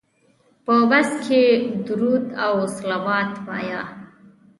[0.65, 1.41] په بس کې
[1.85, 3.83] درود او صلوات وایه.